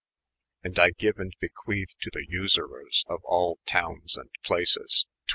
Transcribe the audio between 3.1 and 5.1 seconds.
all Tonnes and Plac^, xx.